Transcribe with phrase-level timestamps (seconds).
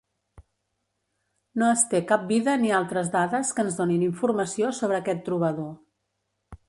[1.63, 5.71] No es té cap vida ni altres dades que ens donin informació sobre aquest trobador.